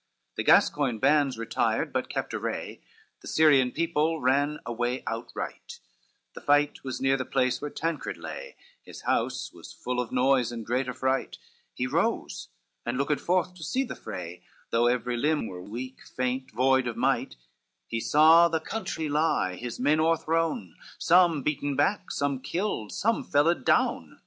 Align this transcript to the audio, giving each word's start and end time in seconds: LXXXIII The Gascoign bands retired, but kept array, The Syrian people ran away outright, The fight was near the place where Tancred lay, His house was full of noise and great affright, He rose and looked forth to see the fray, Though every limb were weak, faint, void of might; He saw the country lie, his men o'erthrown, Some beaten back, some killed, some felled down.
LXXXIII 0.01 0.35
The 0.37 0.51
Gascoign 0.51 0.99
bands 0.99 1.37
retired, 1.37 1.93
but 1.93 2.09
kept 2.09 2.33
array, 2.33 2.81
The 3.21 3.27
Syrian 3.27 3.69
people 3.71 4.19
ran 4.19 4.57
away 4.65 5.03
outright, 5.05 5.79
The 6.33 6.41
fight 6.41 6.83
was 6.83 6.99
near 6.99 7.17
the 7.17 7.23
place 7.23 7.61
where 7.61 7.69
Tancred 7.69 8.17
lay, 8.17 8.55
His 8.81 9.01
house 9.01 9.53
was 9.53 9.71
full 9.71 9.99
of 9.99 10.11
noise 10.11 10.51
and 10.51 10.65
great 10.65 10.87
affright, 10.87 11.37
He 11.75 11.85
rose 11.85 12.47
and 12.83 12.97
looked 12.97 13.19
forth 13.19 13.53
to 13.53 13.63
see 13.63 13.83
the 13.83 13.95
fray, 13.95 14.41
Though 14.71 14.87
every 14.87 15.17
limb 15.17 15.45
were 15.45 15.61
weak, 15.61 15.99
faint, 16.07 16.49
void 16.49 16.87
of 16.87 16.97
might; 16.97 17.35
He 17.85 17.99
saw 17.99 18.47
the 18.47 18.59
country 18.59 19.07
lie, 19.07 19.53
his 19.55 19.79
men 19.79 19.99
o'erthrown, 19.99 20.73
Some 20.97 21.43
beaten 21.43 21.75
back, 21.75 22.09
some 22.09 22.39
killed, 22.39 22.91
some 22.91 23.23
felled 23.23 23.63
down. 23.65 24.19